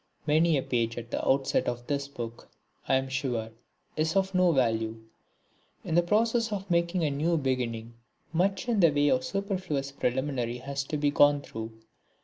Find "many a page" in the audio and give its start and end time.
0.25-0.97